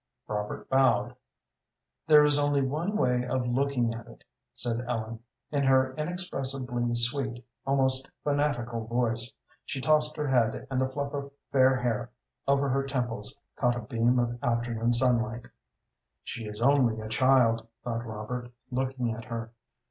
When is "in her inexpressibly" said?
5.51-6.95